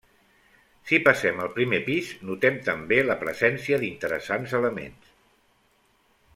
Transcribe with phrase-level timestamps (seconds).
[0.91, 5.15] Si passem al primer pis, notem també la presència d'interessants elements.